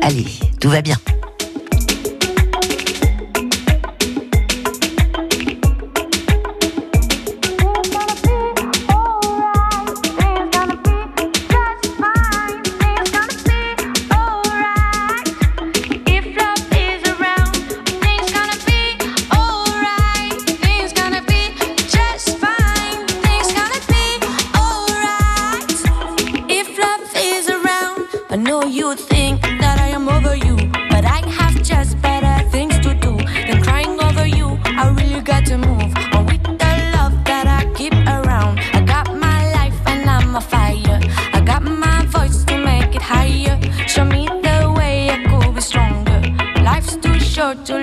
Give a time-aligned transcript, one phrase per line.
[0.00, 0.26] Allez,
[0.60, 0.96] tout va bien.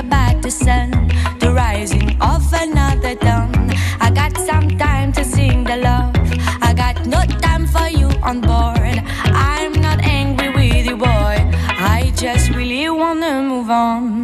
[0.00, 0.90] about the sun,
[1.40, 3.52] the rising of another dawn.
[4.00, 6.14] I got some time to sing the love.
[6.62, 8.96] I got no time for you on board.
[9.52, 11.36] I'm not angry with you, boy.
[11.98, 14.19] I just really wanna move on.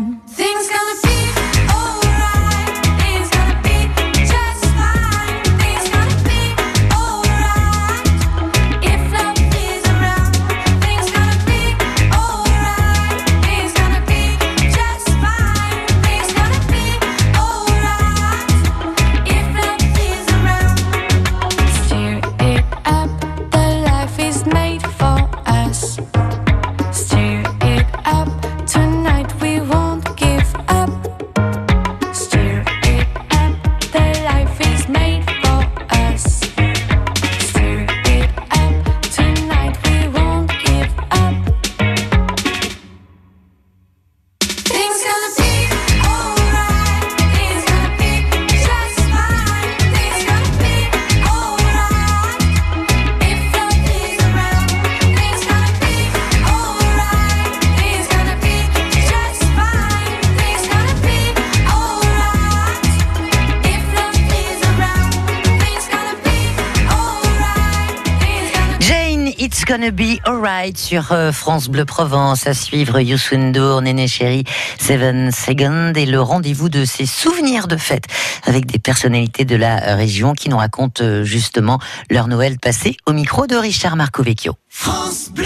[70.24, 72.46] Alright sur euh, France Bleu Provence.
[72.46, 74.44] À suivre Youssou Néné Chéri,
[74.80, 78.04] Seven Second et le rendez-vous de ses souvenirs de fête
[78.44, 81.78] avec des personnalités de la région qui nous racontent euh, justement
[82.10, 84.54] leur Noël passé au micro de Richard Marcovecchio.
[84.70, 85.44] France Bleu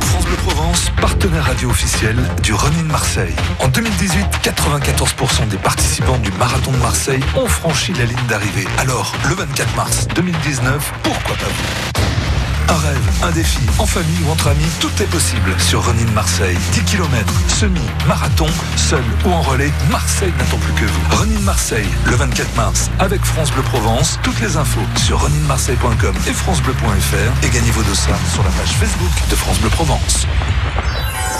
[0.00, 3.34] France Bleu Provence, partenaire radio officiel du Running Marseille.
[3.60, 8.66] En 2018, 94% des participants du Marathon de Marseille ont franchi la ligne d'arrivée.
[8.76, 12.23] Alors, le 24 mars 2019, pourquoi pas vous?
[12.68, 16.56] Un rêve, un défi, en famille ou entre amis, tout est possible sur Running Marseille.
[16.72, 21.16] 10 km, semi, marathon, seul ou en relais, Marseille n'attend plus que vous.
[21.16, 24.18] Running Marseille, le 24 mars, avec France Bleu Provence.
[24.22, 29.28] Toutes les infos sur runningmarseille.com et francebleu.fr et gagnez vos dossards sur la page Facebook
[29.30, 30.26] de France Bleu Provence.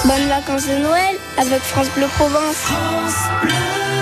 [0.04, 2.56] Bonnes vacances de Noël avec France Bleu Provence.
[2.56, 3.93] France Bleu.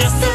[0.00, 0.29] just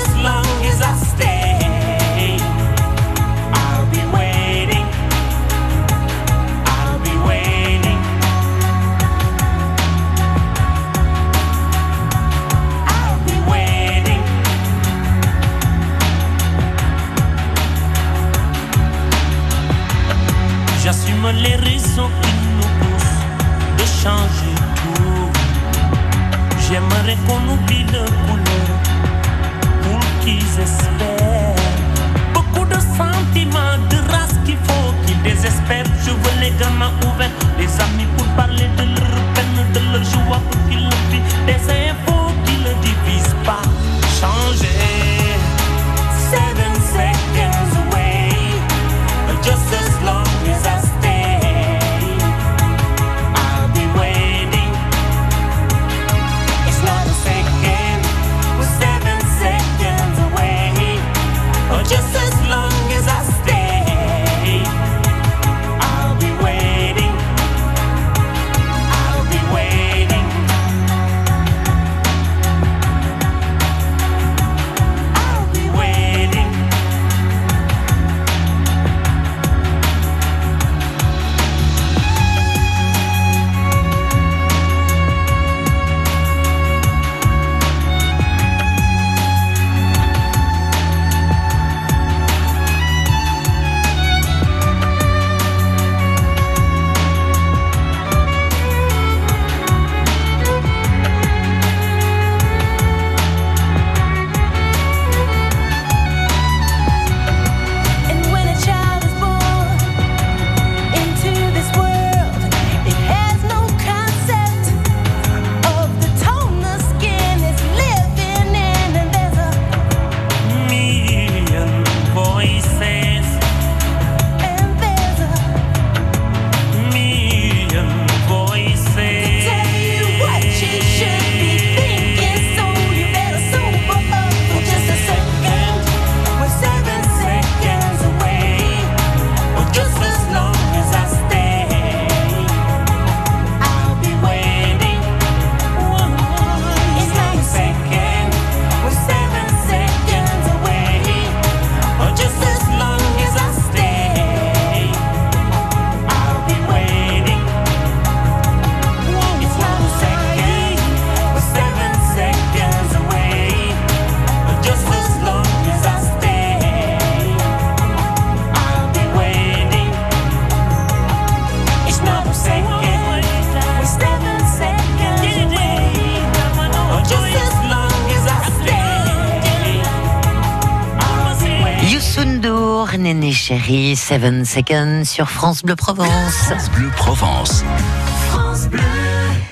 [182.93, 186.33] Néné Chéri, 7 Seconds sur France Bleu Provence.
[186.33, 187.63] France Bleu Provence.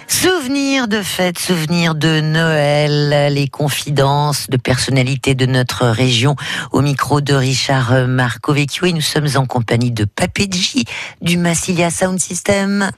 [0.08, 6.36] Souvenirs de fêtes, souvenirs de Noël, les confidences de personnalités de notre région
[6.72, 10.86] au micro de Richard Marcovecchio et nous sommes en compagnie de Papedji
[11.22, 12.92] du Massilia Sound System.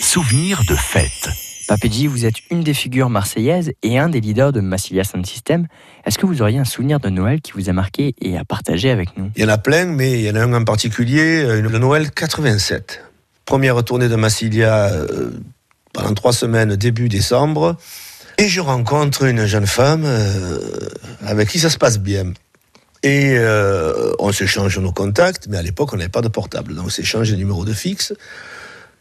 [0.00, 1.47] Souvenirs de fête.
[1.68, 5.66] Papedji, vous êtes une des figures marseillaises et un des leaders de Massilia Sound System.
[6.06, 8.90] Est-ce que vous auriez un souvenir de Noël qui vous a marqué et à partager
[8.90, 9.30] avec nous?
[9.36, 11.78] Il y en a plein, mais il y en a un en particulier, euh, le
[11.78, 13.04] Noël 87.
[13.44, 15.30] Première tournée de Massilia euh,
[15.92, 17.76] pendant trois semaines, début décembre.
[18.38, 20.58] Et je rencontre une jeune femme euh,
[21.26, 22.32] avec qui ça se passe bien.
[23.02, 26.74] Et euh, on s'échange nos contacts, mais à l'époque, on n'avait pas de portable.
[26.74, 28.14] Donc, on s'échange des numéros de fixe,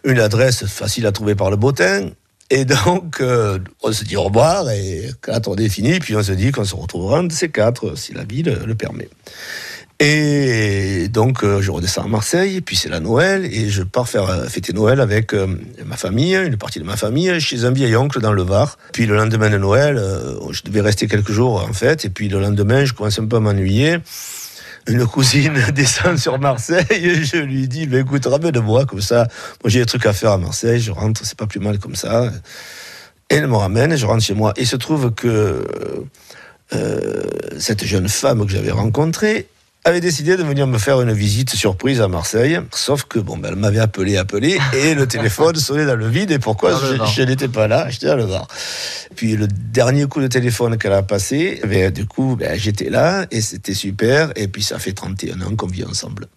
[0.03, 2.09] une adresse facile à trouver par le bottin.
[2.49, 6.23] Et donc, euh, on se dit au revoir, et quand tournée est finie, puis on
[6.23, 9.09] se dit qu'on se retrouvera un de ces quatre, si la vie le, permet.
[9.99, 14.29] Et donc, euh, je redescends à Marseille, puis c'est la Noël, et je pars faire
[14.29, 15.33] euh, fêter Noël avec
[15.85, 18.77] ma famille, une partie de ma famille, chez un vieil oncle dans le Var.
[18.93, 20.01] Puis le lendemain de Noël,
[20.51, 23.37] je devais rester quelques jours en fait, et puis le lendemain, je commence un peu
[23.37, 23.97] à m'ennuyer.
[24.87, 29.27] Une cousine descend sur Marseille, je lui dis, écoute, ramène-moi comme ça.
[29.63, 31.95] Moi, j'ai des trucs à faire à Marseille, je rentre, c'est pas plus mal comme
[31.95, 32.31] ça.
[33.29, 34.53] Elle me ramène, je rentre chez moi.
[34.57, 35.63] Il se trouve que
[36.73, 37.23] euh,
[37.59, 39.47] cette jeune femme que j'avais rencontrée
[39.83, 42.59] avait décidé de venir me faire une visite surprise à Marseille.
[42.73, 46.31] Sauf que, bon, ben, elle m'avait appelé, appelé, et le téléphone sonnait dans le vide,
[46.31, 48.47] et pourquoi le je, n'étais pas là, j'étais dans le bar.
[49.15, 53.25] Puis le dernier coup de téléphone qu'elle a passé, ben, du coup, ben, j'étais là,
[53.31, 56.27] et c'était super, et puis ça fait 31 ans qu'on vit ensemble.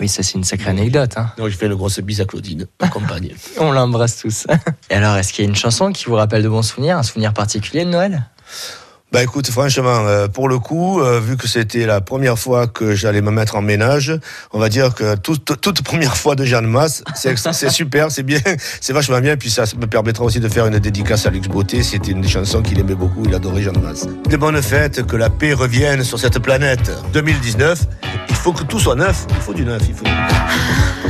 [0.00, 1.12] Oui, ça c'est une sacrée anecdote.
[1.16, 1.30] hein.
[1.36, 3.32] Donc je fais une grosse bise à Claudine, ma compagne.
[3.58, 4.46] On l'embrasse tous.
[4.90, 7.04] Et alors, est-ce qu'il y a une chanson qui vous rappelle de bons souvenirs, un
[7.04, 8.24] souvenir particulier de Noël?
[9.14, 12.96] Bah écoute, franchement, euh, pour le coup, euh, vu que c'était la première fois que
[12.96, 14.12] j'allais me mettre en ménage,
[14.52, 18.40] on va dire que toute, toute première fois de Jeanne Masse, c'est super, c'est bien,
[18.80, 21.84] c'est vachement bien, puis ça me permettra aussi de faire une dédicace à Luxe Beauté,
[21.84, 24.08] c'était une des chansons qu'il aimait beaucoup, il adorait Jeanne Masse.
[24.28, 26.90] Des bonnes fêtes, que la paix revienne sur cette planète.
[27.12, 27.82] 2019,
[28.30, 31.03] il faut que tout soit neuf, il faut du neuf, il faut du neuf.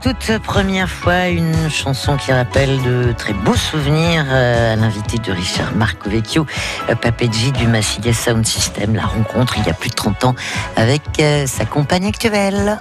[0.00, 5.32] Toute première fois, une chanson qui rappelle de très beaux souvenirs euh, à l'invité de
[5.32, 6.46] Richard Marcovecchio,
[6.88, 10.34] euh, Papeggi du Massilia Sound System, la rencontre il y a plus de 30 ans
[10.76, 12.78] avec euh, sa compagne actuelle.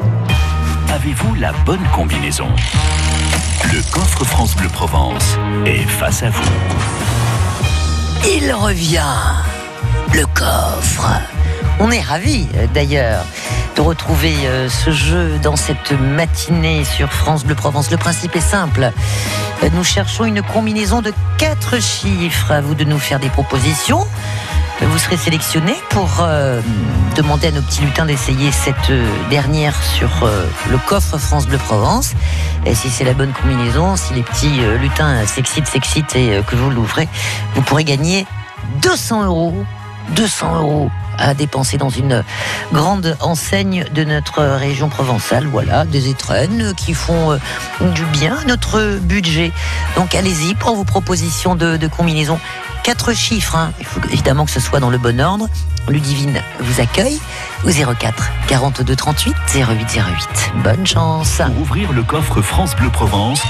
[0.93, 2.49] Avez-vous la bonne combinaison?
[3.73, 6.51] Le coffre France Bleu Provence est face à vous.
[8.31, 9.01] Il revient,
[10.13, 11.09] le coffre.
[11.79, 13.25] On est ravis euh, d'ailleurs
[13.75, 17.89] de retrouver euh, ce jeu dans cette matinée sur France Bleu Provence.
[17.89, 18.91] Le principe est simple.
[19.63, 22.51] Euh, Nous cherchons une combinaison de quatre chiffres.
[22.51, 24.05] À vous de nous faire des propositions.
[24.81, 26.23] Vous serez sélectionné pour
[27.15, 28.91] demander à nos petits lutins d'essayer cette
[29.29, 30.09] dernière sur
[30.71, 32.13] le coffre France Bleu Provence.
[32.65, 36.71] Et si c'est la bonne combinaison, si les petits lutins s'excitent, s'excitent et que vous
[36.71, 37.07] l'ouvrez,
[37.53, 38.25] vous pourrez gagner
[38.81, 39.63] 200 euros.
[40.15, 42.23] 200 euros à dépenser dans une
[42.73, 45.45] grande enseigne de notre région provençale.
[45.47, 47.37] Voilà, des étrennes qui font euh,
[47.93, 49.51] du bien à notre budget.
[49.95, 52.39] Donc allez-y pour vos propositions de, de combinaison.
[52.83, 53.71] Quatre chiffres, hein.
[53.79, 55.47] il faut évidemment que ce soit dans le bon ordre.
[55.87, 57.19] Ludivine vous accueille
[57.63, 60.51] au 04 42 38 08 08.
[60.63, 61.41] Bonne chance.
[61.45, 63.41] Pour ouvrir le coffre France Bleu Provence,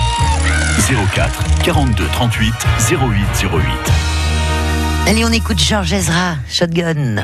[1.14, 2.54] 04 42 38
[2.92, 2.98] 08
[3.44, 3.50] 08.
[5.08, 7.24] Allez, on écoute Georges Ezra, Shotgun.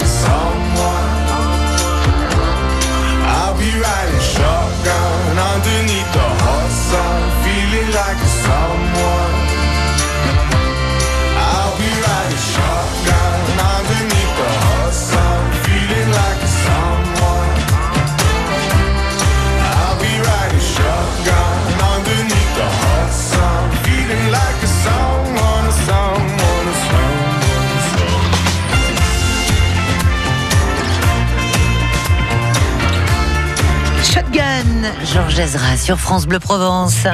[35.05, 37.05] Georges Ezra sur France Bleu Provence.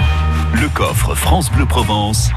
[0.54, 2.30] Le coffre France Bleu Provence.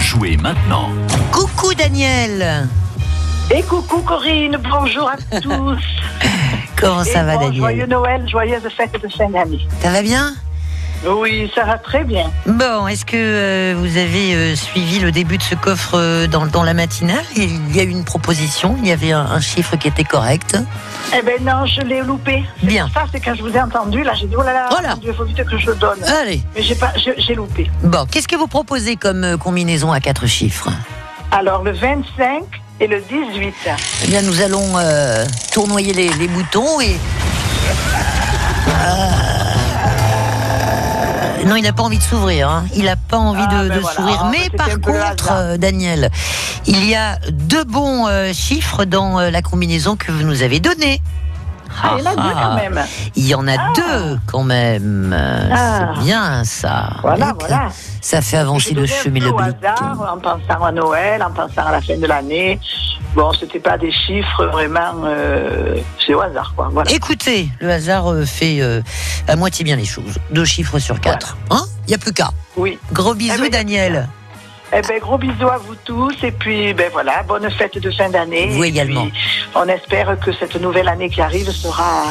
[0.00, 0.90] Jouez maintenant.
[1.32, 2.68] Coucou Daniel.
[3.50, 5.78] Et coucou Corinne, bonjour à tous.
[6.76, 7.60] Comment ça Et va bon, Daniel?
[7.60, 9.66] Joyeux Noël, joyeuse fête de fin d'année.
[9.82, 10.34] Ça va bien?
[11.06, 12.30] Oui, ça va très bien.
[12.46, 16.46] Bon, est-ce que euh, vous avez euh, suivi le début de ce coffre euh, dans,
[16.46, 17.22] dans la matinale?
[17.36, 20.56] Il y a eu une proposition, il y avait un, un chiffre qui était correct.
[21.16, 22.42] Eh ben non, je l'ai loupé.
[22.62, 22.88] Bien.
[22.94, 24.94] Ça, c'est quand je vous ai entendu, là, j'ai dit, oh là là, Voilà.
[24.96, 26.02] Dieu, faut vite que je le donne.
[26.04, 26.42] Allez.
[26.54, 27.70] Mais j'ai pas, j'ai loupé.
[27.82, 30.70] Bon, qu'est-ce que vous proposez comme combinaison à quatre chiffres?
[31.30, 32.44] Alors, le 25
[32.80, 33.54] et le 18.
[34.04, 34.72] Eh bien, nous allons
[35.52, 36.96] tournoyer les, les boutons et.
[38.68, 39.43] Euh,
[41.46, 42.48] Non, il n'a pas envie de s'ouvrir.
[42.48, 42.64] hein.
[42.74, 43.96] Il n'a pas envie Ah, de, ben de voilà.
[43.96, 44.18] s'ouvrir.
[44.22, 46.10] Ah, Mais par contre, euh, Daniel,
[46.66, 50.60] il y a deux bons euh, chiffres dans euh, la combinaison que vous nous avez
[50.60, 51.00] donnée.
[51.82, 52.42] Ah, il y en a deux Ah.
[52.42, 52.84] quand même.
[53.16, 55.12] Il y en a deux quand même.
[55.16, 55.92] Euh, Ah.
[55.96, 56.90] C'est bien ça.
[57.02, 57.68] Voilà, voilà.
[58.00, 61.80] Ça fait avancer le chemin le hasard, en pensant à Noël, en pensant à la
[61.80, 62.60] fin de l'année.
[63.14, 65.04] Bon, c'était pas des chiffres vraiment.
[65.04, 66.68] euh, c'est au hasard, quoi.
[66.72, 66.90] Voilà.
[66.90, 68.82] Écoutez, le hasard euh, fait euh,
[69.28, 70.18] à moitié bien les choses.
[70.32, 71.36] Deux chiffres sur quatre.
[71.50, 71.62] Hein?
[71.86, 72.30] Il n'y a plus qu'à.
[72.56, 72.78] Oui.
[72.92, 74.08] Gros bisous, ben, Daniel.
[74.72, 76.14] Eh ben, gros bisous à vous tous.
[76.22, 78.48] Et puis, ben voilà, bonne fête de fin d'année.
[78.50, 79.06] Vous Et également.
[79.06, 79.12] puis,
[79.54, 82.04] on espère que cette nouvelle année qui arrive sera.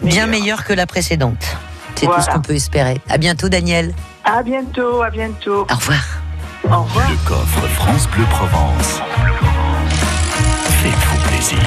[0.00, 1.56] Bien meilleur que la précédente.
[1.94, 2.22] C'est Voilà.
[2.22, 3.00] tout ce qu'on peut espérer.
[3.08, 3.94] À bientôt, Daniel.
[4.24, 5.66] À bientôt, à bientôt.
[5.70, 6.00] Au revoir.
[6.64, 7.08] Au revoir.
[7.10, 9.00] Le coffre France Bleu Provence.
[10.82, 11.58] Faites-vous plaisir.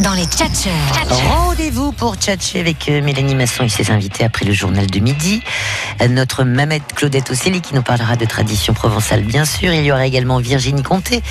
[0.00, 0.72] Dans les tchatcheurs.
[1.28, 5.42] Rendez-vous pour tchatcher avec euh, Mélanie Masson et ses invités après le journal de midi.
[6.00, 9.72] Euh, Notre mamette Claudette Océlie qui nous parlera de tradition provençale, bien sûr.
[9.72, 11.22] Il y aura également Virginie Comté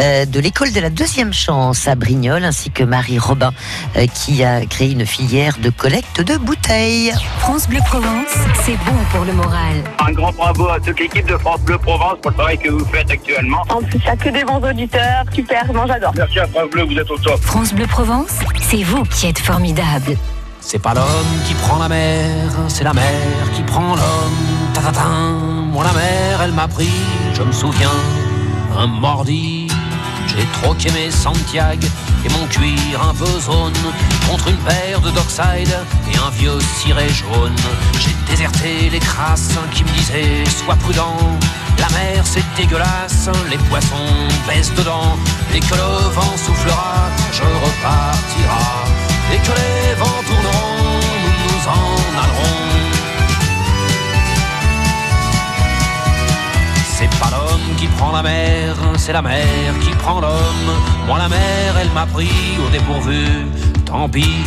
[0.00, 3.52] euh, de l'école de la deuxième chance à Brignoles, ainsi que Marie Robin
[3.96, 7.12] euh, qui a créé une filière de collecte de bouteilles.
[7.40, 8.34] France Bleu Provence,
[8.64, 9.82] c'est bon pour le moral.
[10.06, 12.84] Un grand bravo à toute l'équipe de France Bleu Provence pour le travail que vous
[12.86, 13.62] faites actuellement.
[13.68, 15.24] En plus, il n'y a que des bons auditeurs.
[15.34, 16.12] Super, moi j'adore.
[16.16, 17.40] Merci à France Bleu, vous êtes au top.
[17.42, 18.13] France Bleu Provence,
[18.60, 20.16] c'est vous qui êtes formidable.
[20.60, 24.72] C'est pas l'homme qui prend la mer, c'est la mer qui prend l'homme.
[24.72, 25.40] Tatatin,
[25.72, 26.92] moi la mer, elle m'a pris,
[27.34, 27.98] je me souviens,
[28.76, 29.68] un mordi.
[30.28, 31.86] J'ai troqué mes Santiago
[32.24, 33.72] et mon cuir un peu zone
[34.28, 35.76] contre une paire de Dockside
[36.10, 37.54] et un vieux ciré jaune.
[38.00, 41.16] J'ai déserté les crasses qui me disaient sois prudent.
[41.78, 44.12] La mer c'est dégueulasse, les poissons
[44.46, 45.16] baissent dedans.
[45.52, 48.84] Dès que le vent soufflera, je repartira.
[49.30, 51.88] Dès que les vents tourneront, nous nous en
[52.22, 52.94] allerons.
[56.96, 60.70] C'est pas l'homme qui prend la mer, c'est la mer qui prend l'homme.
[61.06, 62.30] Moi la mer, elle m'a pris
[62.64, 63.46] au dépourvu.
[63.84, 64.44] Tant pis,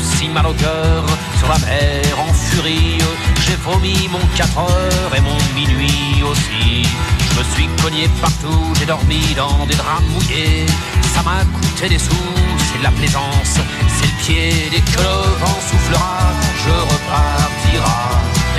[0.00, 1.04] si mal au cœur
[1.38, 2.98] sur la mer en furie.
[3.44, 6.82] J'ai vomi mon 4 heures et mon minuit aussi.
[7.30, 10.66] Je me suis cogné partout, j'ai dormi dans des draps mouillés.
[11.14, 12.34] Ça m'a coûté des sous,
[12.72, 13.58] c'est de la plaisance,
[13.96, 14.68] c'est le pied.
[14.70, 16.18] Dès que le vent soufflera,
[16.64, 18.00] je repartira.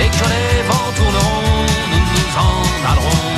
[0.00, 3.37] Et que les vents tourneront, nous nous en allerons.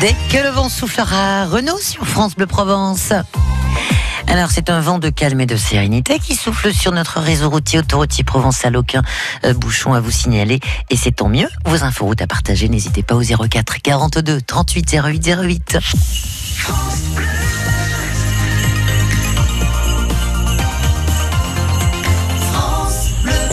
[0.00, 3.12] Dès que le vent soufflera, Renault sur France Bleu Provence.
[4.26, 7.80] Alors, c'est un vent de calme et de sérénité qui souffle sur notre réseau routier
[7.80, 8.78] autoroutier provençal.
[8.78, 9.02] Aucun
[9.44, 10.58] euh, bouchon à vous signaler.
[10.88, 11.48] Et c'est tant mieux.
[11.66, 15.78] Vos inforoutes à partager, n'hésitez pas au 04 42 38 08 08.